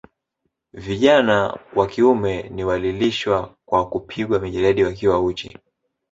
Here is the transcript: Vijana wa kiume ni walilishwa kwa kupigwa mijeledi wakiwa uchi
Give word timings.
Vijana 0.73 1.57
wa 1.75 1.87
kiume 1.87 2.43
ni 2.49 2.63
walilishwa 2.63 3.55
kwa 3.65 3.89
kupigwa 3.89 4.39
mijeledi 4.39 4.83
wakiwa 4.83 5.21
uchi 5.23 5.57